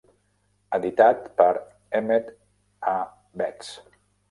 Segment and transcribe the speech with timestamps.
[0.77, 1.51] Editat per
[2.01, 2.33] Emmett
[2.95, 2.97] A.
[3.45, 3.73] Betts.